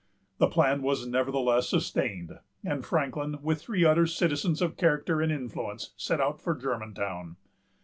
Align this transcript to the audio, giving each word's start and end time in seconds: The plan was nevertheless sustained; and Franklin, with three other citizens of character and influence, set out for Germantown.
The 0.39 0.47
plan 0.47 0.81
was 0.81 1.05
nevertheless 1.05 1.69
sustained; 1.69 2.31
and 2.63 2.83
Franklin, 2.83 3.37
with 3.43 3.61
three 3.61 3.85
other 3.85 4.07
citizens 4.07 4.59
of 4.59 4.75
character 4.75 5.21
and 5.21 5.31
influence, 5.31 5.93
set 5.95 6.19
out 6.19 6.41
for 6.41 6.55
Germantown. 6.55 7.35